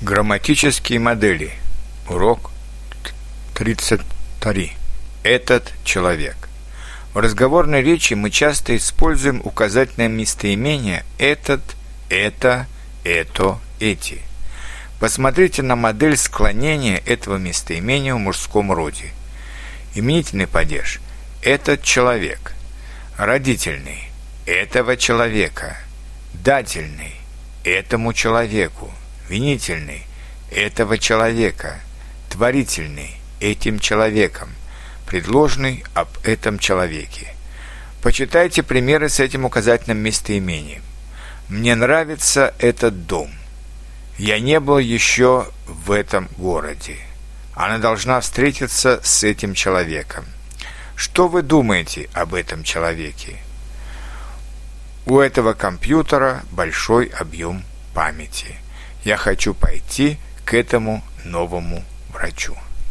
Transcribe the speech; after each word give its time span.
Грамматические 0.00 1.00
модели. 1.00 1.50
Урок 2.08 2.52
33. 3.54 4.72
Этот 5.24 5.72
человек. 5.82 6.36
В 7.14 7.18
разговорной 7.18 7.82
речи 7.82 8.14
мы 8.14 8.30
часто 8.30 8.76
используем 8.76 9.40
указательное 9.42 10.06
местоимение 10.06 11.04
«этот», 11.18 11.62
«это», 12.10 12.68
«это», 13.02 13.58
«эти». 13.80 14.20
Посмотрите 15.00 15.62
на 15.62 15.74
модель 15.74 16.16
склонения 16.16 17.02
этого 17.04 17.36
местоимения 17.36 18.14
в 18.14 18.18
мужском 18.18 18.70
роде. 18.70 19.10
Именительный 19.96 20.46
падеж– 20.46 21.00
этот 21.42 21.82
человек. 21.82 22.54
Родительный– 23.16 24.12
этого 24.46 24.96
человека. 24.96 25.76
Дательный– 26.34 27.16
этому 27.64 28.12
человеку 28.12 28.92
винительный 29.28 30.06
этого 30.50 30.98
человека, 30.98 31.80
творительный 32.30 33.16
этим 33.40 33.78
человеком, 33.78 34.50
предложенный 35.06 35.84
об 35.94 36.08
этом 36.24 36.58
человеке. 36.58 37.34
Почитайте 38.02 38.62
примеры 38.62 39.08
с 39.08 39.20
этим 39.20 39.44
указательным 39.44 39.98
местоимением. 39.98 40.82
Мне 41.48 41.74
нравится 41.74 42.54
этот 42.58 43.06
дом. 43.06 43.30
Я 44.18 44.40
не 44.40 44.60
был 44.60 44.78
еще 44.78 45.48
в 45.66 45.92
этом 45.92 46.28
городе. 46.36 46.96
Она 47.54 47.78
должна 47.78 48.20
встретиться 48.20 49.00
с 49.02 49.24
этим 49.24 49.54
человеком. 49.54 50.24
Что 50.94 51.28
вы 51.28 51.42
думаете 51.42 52.08
об 52.12 52.34
этом 52.34 52.64
человеке? 52.64 53.36
У 55.06 55.18
этого 55.18 55.54
компьютера 55.54 56.42
большой 56.50 57.06
объем 57.06 57.64
памяти– 57.94 58.56
я 59.04 59.16
хочу 59.16 59.54
пойти 59.54 60.18
к 60.44 60.54
этому 60.54 61.02
новому 61.24 61.82
врачу. 62.12 62.56